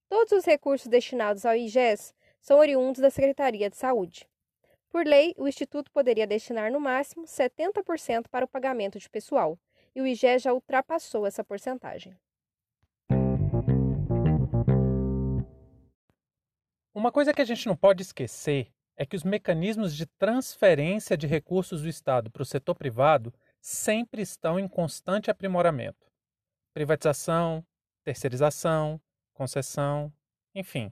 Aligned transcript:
Todos 0.07 0.31
os 0.33 0.45
recursos 0.45 0.87
destinados 0.87 1.45
ao 1.45 1.55
IGES 1.55 2.13
são 2.39 2.59
oriundos 2.59 3.01
da 3.01 3.09
Secretaria 3.09 3.69
de 3.69 3.75
Saúde. 3.75 4.27
Por 4.89 5.05
lei, 5.05 5.33
o 5.37 5.47
Instituto 5.47 5.91
poderia 5.91 6.27
destinar 6.27 6.71
no 6.71 6.79
máximo 6.79 7.25
70% 7.25 8.27
para 8.29 8.45
o 8.45 8.47
pagamento 8.47 8.99
de 8.99 9.09
pessoal, 9.09 9.59
e 9.95 10.01
o 10.01 10.07
IGES 10.07 10.43
já 10.43 10.53
ultrapassou 10.53 11.25
essa 11.25 11.43
porcentagem. 11.43 12.15
Uma 16.93 17.11
coisa 17.11 17.33
que 17.33 17.41
a 17.41 17.45
gente 17.45 17.67
não 17.67 17.75
pode 17.75 18.03
esquecer 18.03 18.71
é 18.97 19.05
que 19.05 19.15
os 19.15 19.23
mecanismos 19.23 19.95
de 19.95 20.05
transferência 20.05 21.17
de 21.17 21.27
recursos 21.27 21.81
do 21.81 21.89
Estado 21.89 22.29
para 22.31 22.41
o 22.41 22.45
setor 22.45 22.75
privado 22.75 23.33
sempre 23.61 24.21
estão 24.21 24.59
em 24.59 24.67
constante 24.67 25.29
aprimoramento. 25.29 26.07
Privatização, 26.73 27.65
terceirização, 28.03 29.01
concessão, 29.33 30.13
enfim. 30.53 30.91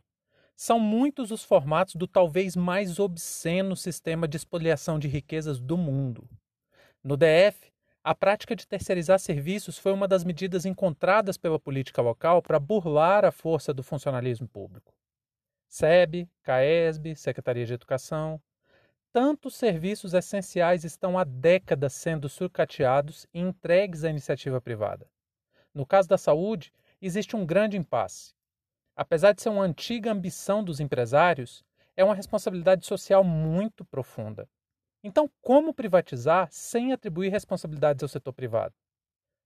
São 0.56 0.80
muitos 0.80 1.32
os 1.32 1.44
formatos 1.44 1.96
do 1.96 2.08
talvez 2.08 2.56
mais 2.56 3.00
obsceno 3.00 3.76
sistema 3.76 4.28
de 4.28 4.38
expoliação 4.38 5.00
de 5.00 5.08
riquezas 5.08 5.60
do 5.60 5.78
mundo. 5.78 6.28
No 7.04 7.18
DF, 7.18 7.72
a 8.04 8.14
prática 8.14 8.56
de 8.56 8.68
terceirizar 8.68 9.20
serviços 9.20 9.78
foi 9.78 9.94
uma 9.94 10.08
das 10.08 10.24
medidas 10.24 10.66
encontradas 10.66 11.38
pela 11.38 11.60
política 11.60 12.02
local 12.02 12.42
para 12.42 12.60
burlar 12.60 13.24
a 13.24 13.32
força 13.32 13.74
do 13.74 13.82
funcionalismo 13.82 14.48
público. 14.48 14.94
SEB, 15.74 16.30
CAESB, 16.44 17.16
Secretaria 17.16 17.66
de 17.66 17.74
Educação. 17.74 18.40
Tantos 19.12 19.56
serviços 19.56 20.14
essenciais 20.14 20.84
estão 20.84 21.18
há 21.18 21.24
décadas 21.24 21.94
sendo 21.94 22.30
surcateados 22.30 23.26
e 23.34 23.40
entregues 23.40 24.04
à 24.04 24.10
iniciativa 24.12 24.62
privada. 24.62 25.10
No 25.74 25.84
caso 25.84 26.08
da 26.08 26.16
saúde, 26.16 26.72
existe 27.02 27.36
um 27.36 27.44
grande 27.44 27.76
impasse. 27.76 28.36
Apesar 28.96 29.34
de 29.34 29.42
ser 29.42 29.50
uma 29.50 29.64
antiga 29.64 30.12
ambição 30.12 30.64
dos 30.64 30.80
empresários, 30.80 31.66
é 31.98 32.04
uma 32.04 32.14
responsabilidade 32.14 32.86
social 32.86 33.24
muito 33.24 33.84
profunda. 33.84 34.48
Então, 35.04 35.28
como 35.42 35.74
privatizar 35.74 36.50
sem 36.52 36.94
atribuir 36.94 37.30
responsabilidades 37.30 38.04
ao 38.04 38.10
setor 38.10 38.34
privado? 38.34 38.76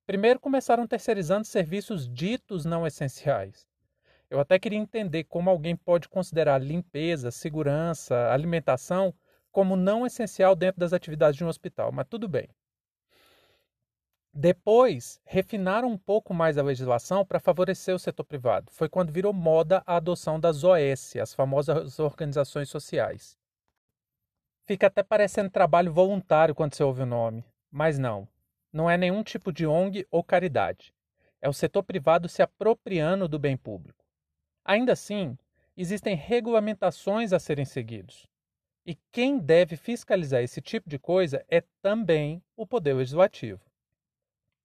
Primeiro, 0.06 0.42
começaram 0.42 0.86
terceirizando 0.86 1.48
serviços 1.48 2.06
ditos 2.06 2.66
não 2.66 2.86
essenciais. 2.86 3.66
Eu 4.30 4.40
até 4.40 4.60
queria 4.60 4.78
entender 4.78 5.24
como 5.24 5.50
alguém 5.50 5.76
pode 5.76 6.10
considerar 6.10 6.62
limpeza, 6.62 7.32
segurança, 7.32 8.30
alimentação 8.32 9.14
como 9.52 9.76
não 9.76 10.06
essencial 10.06 10.56
dentro 10.56 10.80
das 10.80 10.94
atividades 10.94 11.38
de 11.38 11.46
um 11.46 11.48
hospital, 11.48 11.92
mas 11.92 12.08
tudo 12.10 12.28
bem. 12.28 12.50
Depois, 14.34 15.20
refinaram 15.26 15.88
um 15.90 15.98
pouco 15.98 16.34
mais 16.34 16.58
a 16.58 16.64
legislação 16.64 17.26
para 17.26 17.40
favorecer 17.40 17.96
o 17.96 18.00
setor 18.00 18.24
privado. 18.24 18.72
Foi 18.72 18.88
quando 18.88 19.12
virou 19.12 19.34
moda 19.34 19.82
a 19.84 19.96
adoção 19.96 20.40
das 20.40 20.64
OS, 20.64 21.16
as 21.16 21.34
famosas 21.34 21.98
organizações 21.98 22.70
sociais. 22.70 23.36
Fica 24.66 24.88
até 24.88 25.02
parecendo 25.02 25.50
trabalho 25.50 25.92
voluntário 25.92 26.54
quando 26.54 26.76
você 26.76 26.84
ouve 26.84 27.02
o 27.02 27.06
nome, 27.06 27.44
mas 27.72 27.98
não. 27.98 28.28
Não 28.72 28.90
é 28.90 28.98
nenhum 28.98 29.24
tipo 29.24 29.52
de 29.52 29.66
ONG 29.66 30.06
ou 30.12 30.24
caridade. 30.24 30.94
É 31.42 31.48
o 31.50 31.54
setor 31.54 31.82
privado 31.82 32.28
se 32.28 32.42
apropriando 32.44 33.28
do 33.28 33.40
bem 33.40 33.56
público. 33.58 34.07
Ainda 34.68 34.92
assim, 34.92 35.38
existem 35.78 36.14
regulamentações 36.14 37.32
a 37.32 37.40
serem 37.40 37.64
seguidos. 37.64 38.28
E 38.86 38.96
quem 39.14 39.40
deve 39.40 39.78
fiscalizar 39.78 40.44
esse 40.44 40.62
tipo 40.62 40.90
de 40.90 41.00
coisa 41.00 41.46
é 41.50 41.64
também 41.82 42.44
o 42.54 42.68
Poder 42.68 42.94
Legislativo. 42.94 43.62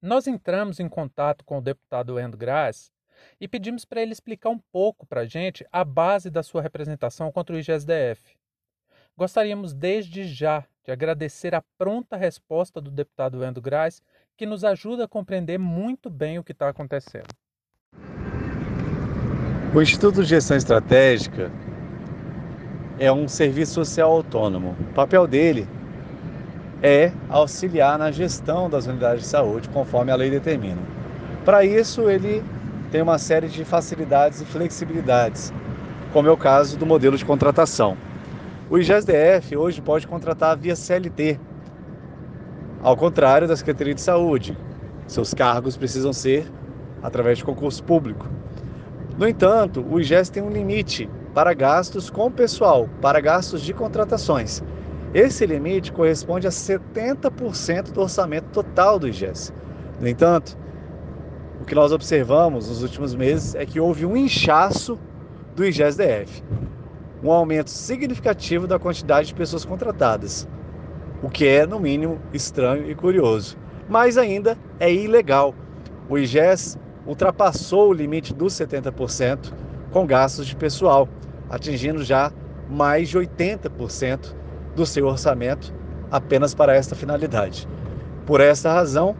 Nós 0.00 0.26
entramos 0.26 0.80
em 0.80 0.88
contato 0.88 1.44
com 1.44 1.58
o 1.58 1.62
deputado 1.62 2.18
Endo 2.18 2.36
Graz 2.36 2.90
e 3.40 3.46
pedimos 3.46 3.84
para 3.84 4.02
ele 4.02 4.10
explicar 4.10 4.50
um 4.50 4.58
pouco 4.58 5.06
para 5.06 5.20
a 5.20 5.24
gente 5.24 5.64
a 5.70 5.84
base 5.84 6.30
da 6.30 6.42
sua 6.42 6.62
representação 6.62 7.30
contra 7.30 7.54
o 7.54 7.58
IGSDF. 7.60 8.36
Gostaríamos 9.16 9.72
desde 9.72 10.24
já 10.24 10.66
de 10.82 10.90
agradecer 10.90 11.54
a 11.54 11.62
pronta 11.78 12.16
resposta 12.16 12.80
do 12.80 12.90
deputado 12.90 13.44
Endo 13.44 13.62
Graz, 13.62 14.02
que 14.36 14.46
nos 14.46 14.64
ajuda 14.64 15.04
a 15.04 15.08
compreender 15.08 15.58
muito 15.58 16.10
bem 16.10 16.40
o 16.40 16.44
que 16.44 16.50
está 16.50 16.68
acontecendo. 16.68 17.32
O 19.74 19.80
Instituto 19.80 20.22
de 20.22 20.28
Gestão 20.28 20.54
Estratégica 20.54 21.50
é 22.98 23.10
um 23.10 23.26
serviço 23.26 23.72
social 23.72 24.12
autônomo. 24.12 24.76
O 24.78 24.92
papel 24.92 25.26
dele 25.26 25.66
é 26.82 27.10
auxiliar 27.30 27.98
na 27.98 28.10
gestão 28.10 28.68
das 28.68 28.86
unidades 28.86 29.22
de 29.22 29.28
saúde, 29.28 29.70
conforme 29.70 30.12
a 30.12 30.14
lei 30.14 30.28
determina. 30.28 30.76
Para 31.42 31.64
isso, 31.64 32.10
ele 32.10 32.44
tem 32.90 33.00
uma 33.00 33.16
série 33.16 33.48
de 33.48 33.64
facilidades 33.64 34.42
e 34.42 34.44
flexibilidades, 34.44 35.54
como 36.12 36.28
é 36.28 36.30
o 36.30 36.36
caso 36.36 36.76
do 36.76 36.84
modelo 36.84 37.16
de 37.16 37.24
contratação. 37.24 37.96
O 38.68 38.76
IGESDF 38.76 39.56
hoje 39.56 39.80
pode 39.80 40.06
contratar 40.06 40.54
via 40.54 40.76
CLT, 40.76 41.40
ao 42.82 42.94
contrário 42.94 43.48
da 43.48 43.56
Secretaria 43.56 43.94
de 43.94 44.02
Saúde. 44.02 44.54
Seus 45.06 45.32
cargos 45.32 45.78
precisam 45.78 46.12
ser 46.12 46.46
através 47.02 47.38
de 47.38 47.44
concurso 47.44 47.82
público. 47.82 48.28
No 49.22 49.28
entanto, 49.28 49.86
o 49.88 50.00
IGES 50.00 50.30
tem 50.30 50.42
um 50.42 50.50
limite 50.50 51.08
para 51.32 51.54
gastos 51.54 52.10
com 52.10 52.28
pessoal, 52.28 52.88
para 53.00 53.20
gastos 53.20 53.62
de 53.62 53.72
contratações. 53.72 54.60
Esse 55.14 55.46
limite 55.46 55.92
corresponde 55.92 56.48
a 56.48 56.50
70% 56.50 57.92
do 57.92 58.00
orçamento 58.00 58.46
total 58.46 58.98
do 58.98 59.06
IGES. 59.06 59.52
No 60.00 60.08
entanto, 60.08 60.58
o 61.60 61.64
que 61.64 61.72
nós 61.72 61.92
observamos 61.92 62.68
nos 62.68 62.82
últimos 62.82 63.14
meses 63.14 63.54
é 63.54 63.64
que 63.64 63.78
houve 63.78 64.04
um 64.04 64.16
inchaço 64.16 64.98
do 65.54 65.64
IGES-DF, 65.64 66.42
um 67.22 67.30
aumento 67.30 67.70
significativo 67.70 68.66
da 68.66 68.76
quantidade 68.76 69.28
de 69.28 69.34
pessoas 69.34 69.64
contratadas, 69.64 70.48
o 71.22 71.30
que 71.30 71.46
é, 71.46 71.64
no 71.64 71.78
mínimo, 71.78 72.20
estranho 72.32 72.90
e 72.90 72.94
curioso. 72.96 73.56
Mas 73.88 74.18
ainda 74.18 74.58
é 74.80 74.92
ilegal. 74.92 75.54
O 76.08 76.18
IGES 76.18 76.76
ultrapassou 77.06 77.90
o 77.90 77.92
limite 77.92 78.32
dos 78.34 78.54
70% 78.54 79.52
com 79.90 80.06
gastos 80.06 80.46
de 80.46 80.56
pessoal, 80.56 81.08
atingindo 81.50 82.02
já 82.02 82.32
mais 82.68 83.08
de 83.08 83.18
80% 83.18 84.34
do 84.74 84.86
seu 84.86 85.06
orçamento 85.06 85.74
apenas 86.10 86.54
para 86.54 86.74
esta 86.74 86.94
finalidade. 86.94 87.68
Por 88.24 88.40
esta 88.40 88.72
razão, 88.72 89.16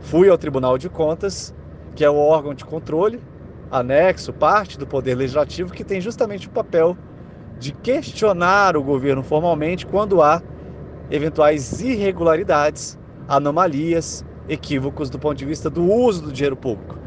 fui 0.00 0.28
ao 0.28 0.38
Tribunal 0.38 0.78
de 0.78 0.88
Contas, 0.88 1.54
que 1.94 2.04
é 2.04 2.10
o 2.10 2.16
órgão 2.16 2.54
de 2.54 2.64
controle, 2.64 3.20
anexo, 3.70 4.32
parte 4.32 4.78
do 4.78 4.86
Poder 4.86 5.14
Legislativo, 5.14 5.72
que 5.72 5.84
tem 5.84 6.00
justamente 6.00 6.46
o 6.46 6.50
papel 6.50 6.96
de 7.58 7.72
questionar 7.72 8.76
o 8.76 8.82
governo 8.82 9.22
formalmente 9.22 9.86
quando 9.86 10.22
há 10.22 10.42
eventuais 11.10 11.80
irregularidades, 11.80 12.98
anomalias 13.28 14.24
equívocos 14.48 15.08
do 15.08 15.18
ponto 15.18 15.36
de 15.36 15.44
vista 15.44 15.70
do 15.70 15.84
uso 15.84 16.22
do 16.22 16.32
dinheiro 16.32 16.56
público. 16.56 16.98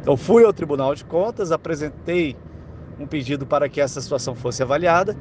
Então, 0.00 0.16
fui 0.16 0.44
ao 0.44 0.52
Tribunal 0.52 0.94
de 0.94 1.04
Contas, 1.04 1.52
apresentei 1.52 2.36
um 2.98 3.06
pedido 3.06 3.46
para 3.46 3.68
que 3.68 3.80
essa 3.80 4.00
situação 4.00 4.34
fosse 4.34 4.62
avaliada, 4.62 5.16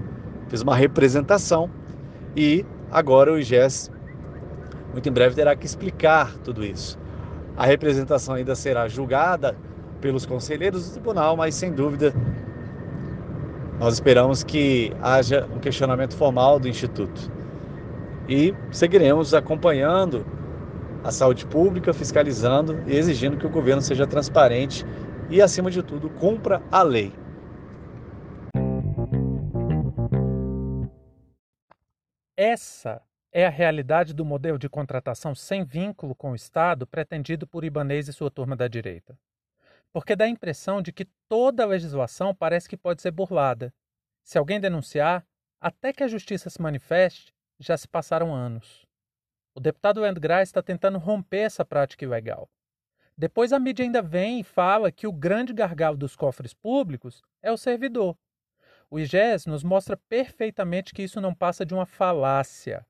fiz 0.47 0.61
uma 0.61 0.75
representação 0.75 1.69
e 2.35 2.65
agora 2.91 3.31
o 3.31 3.39
IGES, 3.39 3.91
muito 4.91 5.07
em 5.07 5.11
breve, 5.11 5.35
terá 5.35 5.55
que 5.55 5.65
explicar 5.65 6.33
tudo 6.43 6.63
isso. 6.63 6.97
A 7.57 7.65
representação 7.65 8.35
ainda 8.35 8.55
será 8.55 8.87
julgada 8.87 9.55
pelos 9.99 10.25
conselheiros 10.25 10.87
do 10.87 10.93
tribunal, 10.93 11.35
mas 11.35 11.55
sem 11.55 11.73
dúvida 11.73 12.13
nós 13.79 13.95
esperamos 13.95 14.43
que 14.43 14.91
haja 15.01 15.47
um 15.53 15.59
questionamento 15.59 16.15
formal 16.15 16.59
do 16.59 16.67
Instituto. 16.67 17.31
E 18.27 18.53
seguiremos 18.71 19.33
acompanhando 19.33 20.25
a 21.03 21.11
saúde 21.11 21.45
pública, 21.45 21.93
fiscalizando 21.93 22.83
e 22.87 22.95
exigindo 22.95 23.37
que 23.37 23.45
o 23.45 23.49
governo 23.49 23.81
seja 23.81 24.05
transparente 24.05 24.85
e, 25.29 25.41
acima 25.41 25.71
de 25.71 25.81
tudo, 25.83 26.09
cumpra 26.09 26.61
a 26.71 26.81
lei. 26.81 27.13
Essa 32.35 33.01
é 33.31 33.45
a 33.45 33.49
realidade 33.49 34.13
do 34.13 34.25
modelo 34.25 34.57
de 34.57 34.69
contratação 34.69 35.35
sem 35.35 35.63
vínculo 35.63 36.15
com 36.15 36.31
o 36.31 36.35
Estado 36.35 36.87
pretendido 36.87 37.45
por 37.45 37.63
Ibanez 37.63 38.07
e 38.07 38.13
sua 38.13 38.31
turma 38.31 38.55
da 38.55 38.67
direita. 38.67 39.17
Porque 39.91 40.15
dá 40.15 40.25
a 40.25 40.29
impressão 40.29 40.81
de 40.81 40.91
que 40.91 41.05
toda 41.27 41.63
a 41.63 41.67
legislação 41.67 42.33
parece 42.33 42.69
que 42.69 42.77
pode 42.77 43.01
ser 43.01 43.11
burlada. 43.11 43.73
Se 44.23 44.37
alguém 44.37 44.59
denunciar, 44.59 45.25
até 45.59 45.91
que 45.91 46.03
a 46.03 46.07
justiça 46.07 46.49
se 46.49 46.61
manifeste, 46.61 47.33
já 47.59 47.75
se 47.75 47.87
passaram 47.87 48.33
anos. 48.33 48.88
O 49.59 49.61
deputado 49.61 49.99
Graz 50.21 50.47
está 50.47 50.63
tentando 50.63 50.97
romper 50.97 51.39
essa 51.39 51.65
prática 51.65 52.05
ilegal. 52.05 52.49
Depois 53.17 53.51
a 53.51 53.59
mídia 53.59 53.83
ainda 53.83 54.01
vem 54.01 54.39
e 54.39 54.43
fala 54.43 54.89
que 54.89 55.05
o 55.05 55.11
grande 55.11 55.51
gargalo 55.51 55.97
dos 55.97 56.15
cofres 56.15 56.53
públicos 56.53 57.21
é 57.41 57.51
o 57.51 57.57
servidor. 57.57 58.17
O 58.89 58.97
IGES 58.97 59.45
nos 59.47 59.61
mostra 59.61 59.97
perfeitamente 59.97 60.93
que 60.93 61.03
isso 61.03 61.19
não 61.19 61.35
passa 61.35 61.65
de 61.65 61.73
uma 61.73 61.85
falácia. 61.85 62.87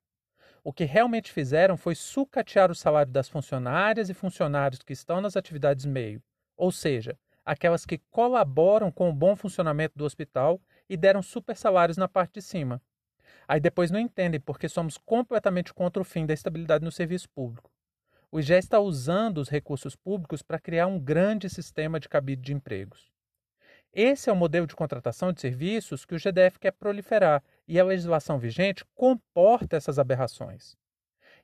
O 0.62 0.72
que 0.72 0.84
realmente 0.84 1.32
fizeram 1.32 1.76
foi 1.76 1.96
sucatear 1.96 2.70
o 2.70 2.74
salário 2.76 3.10
das 3.10 3.28
funcionárias 3.28 4.08
e 4.08 4.14
funcionários 4.14 4.80
que 4.80 4.92
estão 4.92 5.20
nas 5.20 5.36
atividades 5.36 5.84
meio, 5.84 6.22
ou 6.56 6.70
seja, 6.70 7.18
aquelas 7.44 7.84
que 7.84 7.98
colaboram 8.12 8.92
com 8.92 9.10
o 9.10 9.12
bom 9.12 9.34
funcionamento 9.34 9.98
do 9.98 10.04
hospital 10.04 10.60
e 10.88 10.96
deram 10.96 11.20
super 11.20 11.56
salários 11.56 11.96
na 11.96 12.06
parte 12.06 12.34
de 12.34 12.42
cima. 12.42 12.80
Aí 13.50 13.58
depois 13.58 13.90
não 13.90 13.98
entendem 13.98 14.38
porque 14.38 14.68
somos 14.68 14.96
completamente 14.96 15.74
contra 15.74 16.00
o 16.00 16.04
fim 16.04 16.24
da 16.24 16.32
estabilidade 16.32 16.84
no 16.84 16.92
serviço 16.92 17.28
público. 17.30 17.68
O 18.30 18.38
IGE 18.38 18.54
está 18.54 18.78
usando 18.78 19.38
os 19.38 19.48
recursos 19.48 19.96
públicos 19.96 20.40
para 20.40 20.60
criar 20.60 20.86
um 20.86 21.00
grande 21.00 21.50
sistema 21.50 21.98
de 21.98 22.08
cabide 22.08 22.42
de 22.42 22.52
empregos. 22.52 23.10
Esse 23.92 24.30
é 24.30 24.32
o 24.32 24.36
modelo 24.36 24.68
de 24.68 24.76
contratação 24.76 25.32
de 25.32 25.40
serviços 25.40 26.04
que 26.04 26.14
o 26.14 26.18
GDF 26.20 26.60
quer 26.60 26.70
proliferar 26.70 27.42
e 27.66 27.80
a 27.80 27.84
legislação 27.84 28.38
vigente 28.38 28.84
comporta 28.94 29.76
essas 29.76 29.98
aberrações. 29.98 30.76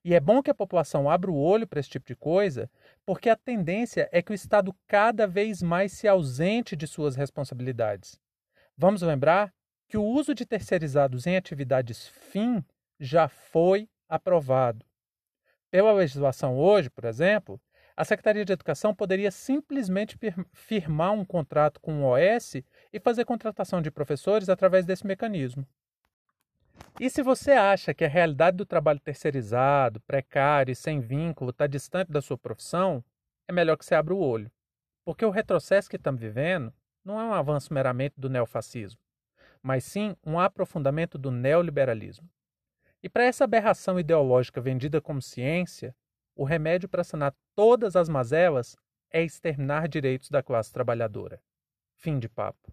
E 0.05 0.15
é 0.15 0.21
bom 0.21 0.41
que 0.45 0.51
a 0.53 0.55
população 0.55 1.11
abra 1.11 1.29
o 1.29 1.37
olho 1.37 1.67
para 1.67 1.81
esse 1.81 1.91
tipo 1.91 2.07
de 2.07 2.15
coisa, 2.15 2.71
porque 3.05 3.29
a 3.29 3.35
tendência 3.35 4.09
é 4.13 4.23
que 4.23 4.31
o 4.31 4.33
Estado 4.33 4.73
cada 4.87 5.27
vez 5.27 5.61
mais 5.61 5.91
se 5.91 6.07
ausente 6.07 6.77
de 6.77 6.87
suas 6.87 7.17
responsabilidades. 7.17 8.17
Vamos 8.79 9.03
lembrar 9.03 9.53
que 9.89 9.97
o 9.97 10.05
uso 10.05 10.35
de 10.35 10.45
terceirizados 10.45 11.27
em 11.27 11.37
atividades 11.37 12.09
fim 12.09 12.65
já 12.99 13.29
foi 13.29 13.89
aprovado. 14.09 14.85
Pela 15.71 15.93
legislação 15.93 16.59
hoje, 16.59 16.91
por 16.91 17.05
exemplo, 17.05 17.61
a 17.97 18.05
Secretaria 18.05 18.45
de 18.45 18.53
Educação 18.53 18.95
poderia 18.95 19.31
simplesmente 19.31 20.19
firmar 20.53 21.13
um 21.13 21.25
contrato 21.25 21.81
com 21.81 22.03
o 22.03 22.13
OS 22.13 22.57
e 22.93 23.01
fazer 23.01 23.25
contratação 23.25 23.81
de 23.81 23.91
professores 23.91 24.49
através 24.49 24.85
desse 24.85 25.07
mecanismo. 25.07 25.67
E 27.01 27.09
se 27.09 27.23
você 27.23 27.53
acha 27.53 27.95
que 27.95 28.05
a 28.05 28.09
realidade 28.09 28.57
do 28.57 28.67
trabalho 28.67 29.01
terceirizado, 29.01 30.01
precário 30.01 30.73
e 30.73 30.77
sem 30.77 31.01
vínculo 31.01 31.51
está 31.51 31.67
distante 31.67 32.13
da 32.13 32.21
sua 32.21 32.37
profissão, 32.37 33.03
é 33.49 33.53
melhor 33.53 33.79
que 33.79 33.85
você 33.85 33.95
abra 33.95 34.15
o 34.15 34.19
olho. 34.19 34.51
Porque 35.05 35.25
o 35.25 35.31
retrocesso 35.31 35.89
que 35.89 35.97
estamos 35.97 36.21
vivendo 36.21 36.73
não 37.03 37.19
é 37.19 37.25
um 37.25 37.33
avanço 37.33 37.73
meramente 37.73 38.15
do 38.19 38.29
neofascismo 38.29 39.06
mas 39.67 39.83
sim 39.83 40.15
um 40.25 40.39
aprofundamento 40.39 41.19
do 41.19 41.33
neoliberalismo. 41.33 42.31
E 43.03 43.09
para 43.09 43.25
essa 43.25 43.43
aberração 43.43 43.99
ideológica 43.99 44.61
vendida 44.61 45.01
como 45.01 45.21
ciência, 45.21 45.93
o 46.37 46.45
remédio 46.45 46.89
para 46.89 47.03
sanar 47.03 47.35
todas 47.53 47.97
as 47.97 48.09
mazelas 48.09 48.77
é 49.13 49.25
exterminar 49.25 49.89
direitos 49.89 50.31
da 50.31 50.41
classe 50.41 50.73
trabalhadora. 50.73 51.43
Fim 51.97 52.21
de 52.21 52.29
papo. 52.29 52.73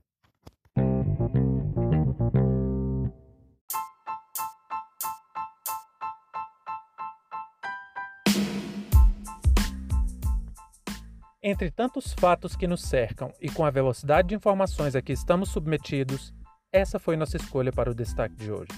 Entre 11.41 11.71
tantos 11.71 12.13
fatos 12.13 12.55
que 12.55 12.67
nos 12.67 12.83
cercam 12.83 13.33
e 13.41 13.49
com 13.49 13.65
a 13.65 13.71
velocidade 13.71 14.27
de 14.27 14.35
informações 14.35 14.95
a 14.95 15.01
que 15.01 15.11
estamos 15.11 15.49
submetidos, 15.49 16.31
essa 16.73 16.99
foi 16.99 17.15
nossa 17.15 17.37
escolha 17.37 17.71
para 17.71 17.91
o 17.91 17.95
destaque 17.95 18.35
de 18.35 18.51
hoje. 18.51 18.71